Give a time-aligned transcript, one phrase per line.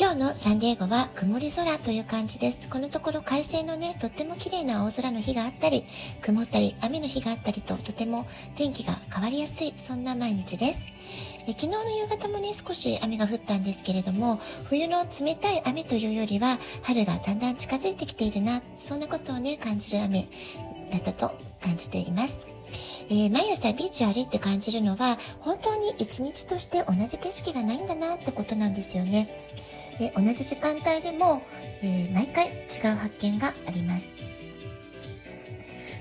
[0.00, 2.70] 今日のサンディエゴは曇り空という感じです。
[2.70, 5.82] このところ快晴のね、とっても綺麗な青空の日があったり、
[6.22, 10.86] 曇ったり雨の日があったりと、とても天気が変わりやすい、そんな毎日です。
[11.48, 20.28] え昨日の夕方もね、少し雨が降ったんですけれども、冬の冷たい雨というよりは、春がだんだん近づいてきているな、そんなことをね、感じる雨
[20.92, 22.46] だったと感じています。
[23.10, 29.28] えー、毎朝ビーチを歩いて感じるのは、本当に一日として同じ景色がないんだなってことなんですよね。
[29.98, 31.42] で同じ時間帯でも、
[31.82, 34.18] え、毎回違う発見があります。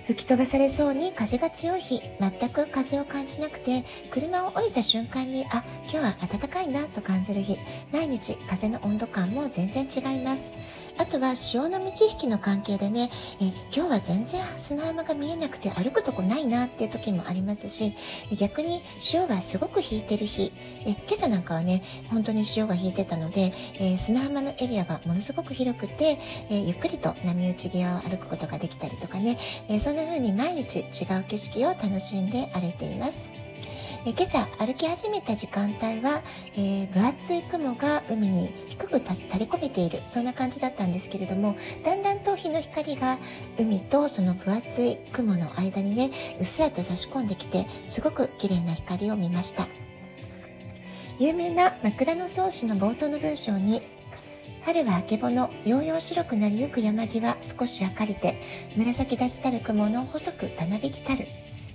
[0.08, 7.58] 吹き飛ばされそうに風が強い日全く風を感じなくて車を降りた瞬間にあ今日は暖かいなと感じる日
[7.92, 10.52] 毎日風の温度感も全然違います。
[11.00, 17.94] あとは潮の満ち引きの関係でね、え今日は全然砂浜が見えなくて歩くとこないなっていう時もありますし、
[18.38, 20.52] 逆に潮がすごく引いてる日、
[20.86, 26.18] え今朝なんかはね、本当に潮が引いてたので、え砂浜のエリアがものすごく広くて、
[26.50, 29.38] えゆっくりと波打ち際を歩くことができたりとかね、
[29.70, 30.82] えそんな風に毎日違
[31.20, 33.37] う景色を楽しんで歩いています。
[34.08, 36.22] え今朝歩き始めた時間帯は、
[36.54, 43.18] えー、分厚い雲が海に低く垂れ込めているそんな感じだったんですけれどもだんだんと日の光が
[43.60, 49.68] 海とその分厚い雲の間にねうっすらと差し込んできてすごく綺麗な光を見ました
[51.20, 53.82] 有名な枕草子の冒頭の文章に
[54.64, 58.38] 春はあけぼの、ようよう白くなりゆく山際、少し明かりて、
[58.76, 61.26] 紫出したる雲の細くたなびきたる。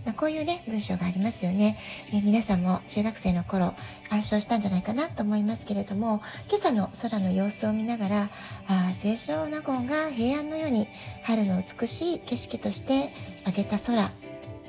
[0.05, 1.77] まあ、こういうね、文章がありますよね。
[2.13, 3.75] えー、皆さんも中学生の頃、
[4.11, 8.29] 暗唱したんじゃないかなと思いますけれども、今朝の空の様子を見ながら、あ
[8.69, 10.89] あ、清少納言が平安のように
[11.23, 13.11] 春の美しい景色として
[13.43, 14.11] 挙げた空、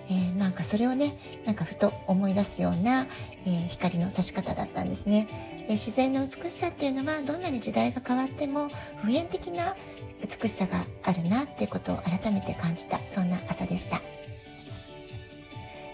[0.09, 3.07] えー、なんかそれをね、なんかふと思い出すような、
[3.45, 5.27] えー、光の差し方だったんですね。
[5.67, 8.67] え自然の美しさっていうのはどんなに時代が変わっても
[9.01, 9.75] 普遍的な
[10.21, 14.01] 美しさがあるなっていうことを改めて感じたそんな朝でした。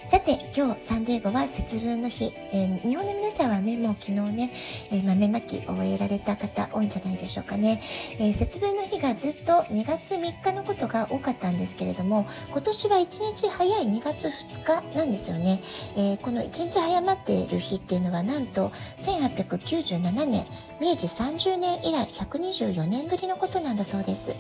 [0.09, 2.33] さて、今日サンデーゴは節分の日。
[2.51, 4.51] えー、日本の皆さんはね、もう昨日ね、
[4.89, 7.79] えー、豆まき終えられた方多いんじゃないでしょうかね。
[8.17, 15.61] えー、節分の日がずっと2月3日のことが多かったんですけれども、今年は1日早い2月2日なんですよね。
[15.95, 20.43] えこの1日早まっている日っていうのはなんと1897年、
[20.81, 24.33] 明治30年以来124年ぶりのことなんだそうです。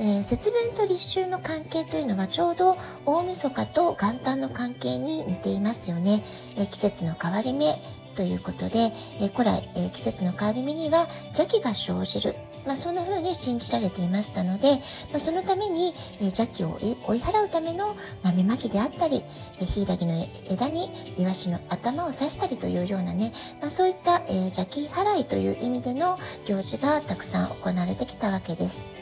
[0.00, 6.24] えー、節分と立秋の関係というのはちょうど大晦日と元旦の関係に似ていますよね。
[6.56, 7.74] えー、季節の変わり目
[8.18, 12.34] ということで、え、古来、え季節の変わり目には邪気が生じる。
[12.66, 14.72] まあ、そんな風に信じられていましたので、
[15.12, 19.22] まあ、そのために、え邪気を追い払うための豆まきであったり、
[19.60, 28.97] えヒイラギの枝にイワシの頭を刺したりというようなね、まあ、そういった、え邪気払いという意味での行事がたくさん行われてきたわけです。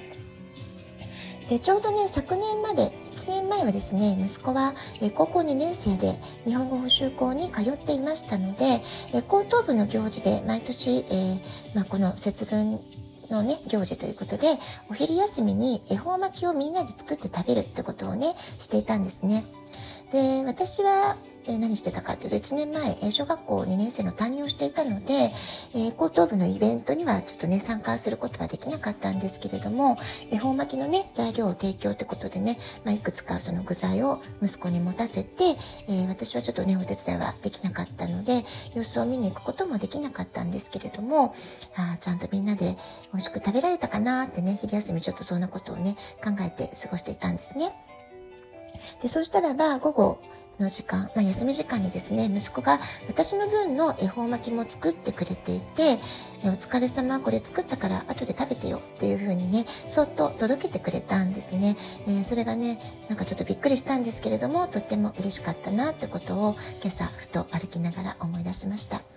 [1.48, 4.74] でちょうどね昨年まで1年前はですね息子は、
[5.14, 6.14] 高校2年生で
[6.44, 8.82] 日本語補習校に通っていましたので、
[9.14, 11.38] え高等部の行事で毎年、えー、
[11.74, 12.78] まあ、この節分
[13.30, 14.58] のね、行事ということで、
[14.90, 19.44] お昼休みに恵方巻きをみんなで作って食べるってことをね、していたんですね。
[20.12, 21.16] で、私は、
[21.48, 25.30] え何してたかというと、1年前、え小学校2年生の担任をしていたので、
[25.74, 29.96] え高等部のイベントにはちょっとね、参加することはできなかったんですけれども、
[30.30, 35.56] 恵方巻きのね、材料を提供ってことでね、まあ、いくつかその具材を息子に持たせて、
[35.88, 41.34] え私はちょっとね、お手伝いはできなかったので、様子を見に行くこともできなかったんですけれども、
[41.76, 42.76] あちゃんとみんなで
[43.12, 47.72] 美味しく食べられたかなってね、昼休みちょっとそんなことをね、考えて過ごしていたんですね。
[49.02, 50.18] で、そうしたらば、午後
[50.58, 55.98] の時間、まあ、休み時間にですね、息子が私の分の恵方巻きも作ってくれていて、
[56.44, 61.76] お疲れ様、これ作ったから後で食べてよっていう風にね、そっと届けてくれたんですね。
[62.06, 69.15] えー、それがね、なんかちょっとびっくりしたんですけれども、とっても嬉しかったなってことを今朝ふと歩きながら思い出しました。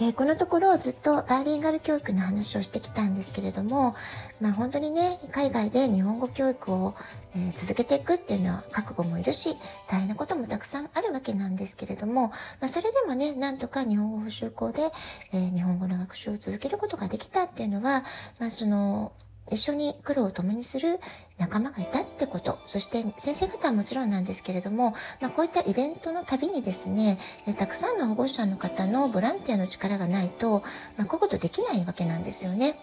[0.00, 3.94] えー、このところずっとバイリンガル教育の話をしてきたんですけれども、
[4.40, 6.94] まあ本当にね、海外で日本語教育を、
[7.36, 9.54] えー、続けていくっていうのは覚悟もいるし、
[9.88, 12.28] 大変なこともたくさんあるわけなんですけれども、
[12.60, 14.90] まあそれでもね、なんとか日本語補修校で、
[15.32, 18.04] えー、日本語の学習を続けることができたっていうのは、
[18.40, 19.12] まあその、
[19.50, 21.00] 一緒に苦労を共にする
[21.38, 27.18] 仲間がいたってこと、そして先生方はもちろんなんですけれども、まあ、こういったイベントのたびにですね、
[27.58, 30.62] たくさんの保護者の方のボランティアの力がないと、
[30.96, 32.76] まあ、こういうことできないわけなんですよね。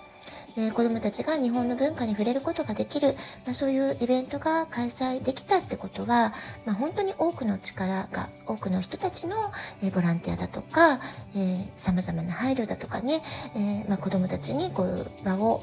[0.57, 3.15] えー、子どもたちが日本の文化に触れることができる、
[3.45, 6.33] まあ、そういうイベントが開催できたってことは、
[6.65, 9.37] まあ、本当に多くの力が多くの人たちの、
[9.81, 10.99] えー、ボランティアだとか
[11.77, 13.23] さまざまな配慮だとかね、
[13.55, 15.61] えー、まあ、子どもたちにこういう場を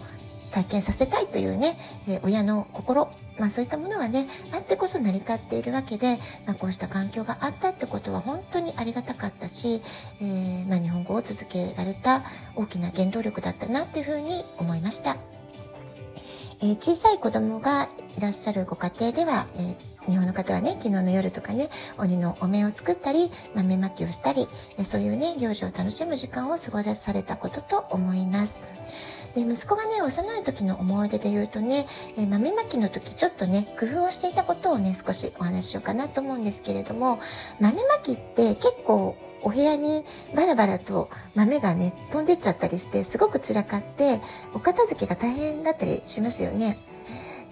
[0.53, 1.79] 体験させたいというね、
[2.09, 3.09] え親の心、
[3.39, 9.83] まあそういったものがね、あってこそ成り立っているわけで、まあこうした環境があったってことは本当にありがたかったし、
[10.21, 12.23] えー、まあ日本語を続けられた
[12.57, 15.17] 大きな原動力だったなっていうふうに思いました。
[16.61, 21.69] えー、小さい子供がいらっしゃるご家庭では、えー、日本の方はね、昨日の夜とかね、
[21.99, 24.49] 鬼のお面を作ったり、豆まきをしたり、
[24.85, 28.63] そういうね、行事を楽しむ時間を過ごされたことと思います。
[29.39, 31.87] で息子がね幼い時の思い出で言うとね、
[32.17, 37.21] えー、豆まきの時ちょっとね工夫をしていたことをね少しお話ししようかなと思うんですけれども
[37.61, 40.05] 豆まきって結構お部屋に
[40.35, 44.21] バラバラと豆がね飛んでっちゃったりしてすごく散らかって
[44.55, 46.77] お片付けが大変だったりしますよね。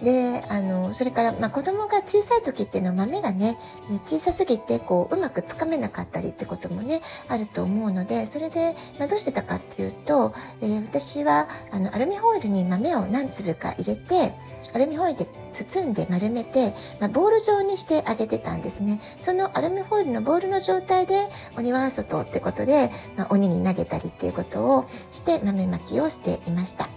[0.03, 3.57] で、あの、それから、まあ、子供が小さい時っていうのは豆がね、
[4.05, 14.35] 小さすぎて、こう、うまくつかめなかったりってこともね、あると思うので、それで、まあ、どうしてたかっていうと、えー、私は、あの、アルミホイルに豆を何粒か入れて、
[14.75, 19.01] アルミホイルで包んで丸めて、まあ、ボール状にしてあげてたんですね。
[19.23, 26.89] そのアルミホイルのボールの状態で鬼は外ってことで、まあ、鬼に投げたりっていうことをして豆まきをしていました。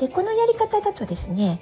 [0.00, 1.60] でこのやり方だとですね、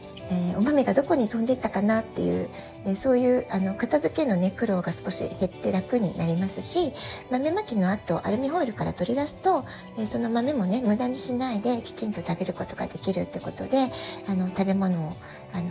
[0.54, 2.48] ー、お豆がどこに飛んでったかなっていう、
[2.84, 6.92] えー、そういうあの片付けのね苦労が少し減って楽になりますし
[7.30, 9.64] 豆まきの後アルミホイルから取り出すと、
[9.98, 13.90] えー、その豆もね無駄にしないできちんと食べることができるってことで
[14.28, 15.12] あの食べ物を
[15.52, 15.64] あの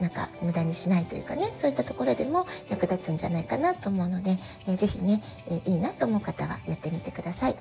[0.00, 4.36] なんか無駄にしないというかねそういったところでも役立つんじゃないかなと思うので、
[4.66, 7.56] えー、ぜね、え、いいなと思う方はやってみてください。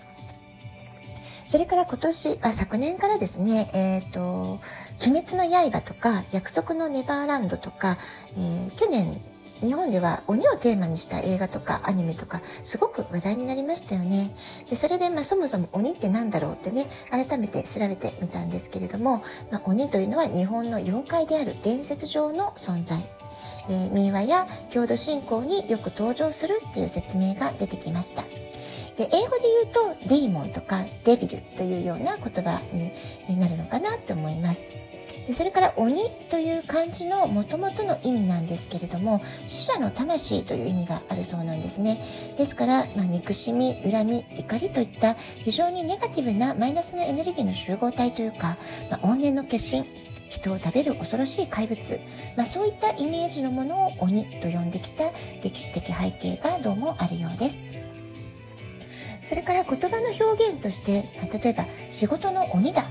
[1.51, 4.61] それから今年、あ、昨年からですね、えっ、ー、と、
[5.05, 7.97] 鬼滅の刃とか、約束のネバーランドとか、
[8.37, 9.19] えー、去年、
[9.59, 14.33] 日本では鬼をテーマにした映画とかアニメとかすごく話題になりましたよね。
[14.69, 19.21] でそれで、まあ、そもそも鬼って何だろうってね改めて調べてみたんですけれども、
[19.51, 22.97] まあ、鬼というのは日本の妖怪である伝説上の存在。
[23.69, 28.23] えー、民話や郷土信仰によく登場するっていう説明が出てきました。
[28.97, 34.81] で英語で言うとディーモンとかデビルというような言葉になるのかなと思います。
[35.27, 41.99] でそれから鬼という漢字の元々の意味なんですけれども死者の魂という意味があるそうなんですね
[42.37, 48.57] ですから、まあ、憎しみ恨み怒りといった非常にネガティブなマイナスのエネルギーの集合体というか、
[48.89, 49.85] まあ、怨念の化身
[50.29, 51.99] 人を食べる恐ろしい怪物、
[52.35, 55.11] まあ、そういったイメージのものを鬼と呼んできた
[55.43, 57.63] 歴史的背景がどうもあるようです。
[59.31, 61.05] それから言葉の表現として
[61.41, 62.83] 例えば仕事の鬼だ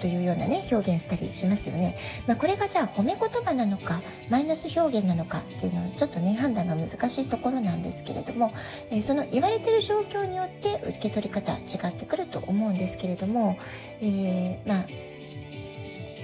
[0.00, 1.96] というようなね表現したりしますよね、
[2.28, 4.00] まあ、これがじゃあ褒め言葉なのか
[4.30, 8.52] マイナス表現なのかっていうのはちょっとね判断が難しいところなんですけれども、
[8.92, 13.58] えー、その言われてる状況によって受け取り方違ってくると思うんですけれども、
[14.00, 14.86] えー、まあ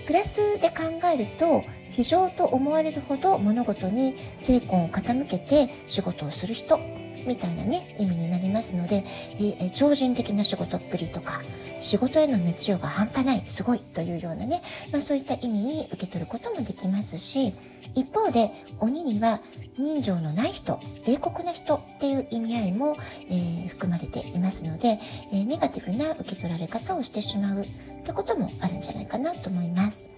[0.07, 6.79] プラスで考えると非常と思われるほど物事に精魂を傾けて仕事をする人
[7.27, 9.05] みたいなね意味になりますので、
[9.41, 11.43] え超人的な仕事っぷりとか
[11.85, 17.53] 仕事への熱量が半端ないすごいというようなね、まあ、そういった意味に受け取ることもできますし
[17.95, 18.51] 一方で
[18.81, 19.41] 鬼には
[19.77, 22.97] 人情のない人冷酷な人っていう意味合いも、
[23.29, 24.99] えー、含まれていますので、
[25.31, 27.67] えー、ネガティブな受け取られ方をしてしまうっ
[28.05, 30.09] てこともあるんじゃないかなと思います。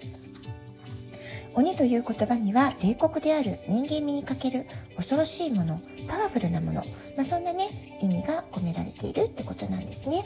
[1.55, 6.83] 鬼という言葉には冷酷である人間味に欠ける恐ろしいものパワフルなもの、
[7.17, 10.25] まあ、そんなね意味が込められているってことなんですね。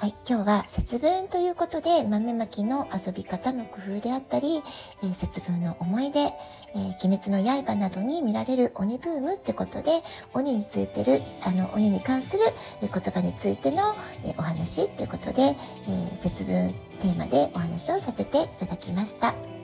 [0.00, 4.62] はい、今日は節分ということで豆まきの遊び方の工夫であったり、
[5.02, 10.02] えー、節分の思い出、えー、鬼滅の刃などに見られる鬼ブームってことで
[10.34, 12.44] 鬼についてるあの鬼に関する
[12.80, 15.56] 言葉についての、えー、お話っていうことで、え
[16.16, 16.72] 節分
[17.02, 19.57] テーマでお話をさせていただきました。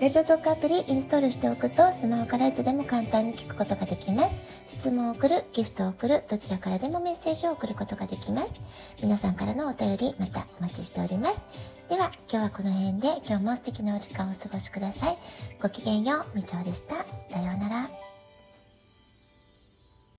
[0.00, 4.66] ラジオトークアプリインストールしておくとスマホからいつでも簡単に聞くことができます。
[4.78, 8.54] 質問を送る、ギフトを送る、どちらからでもメッセージを送ることができます。
[9.02, 11.44] 皆さんからのお便りまたお待ちしております。
[11.90, 15.18] では今日はこの辺で今日も素敵なお時間をお過ごしください。
[15.60, 16.94] ごきげんよう、みちょうでした。
[17.28, 18.19] さようなら。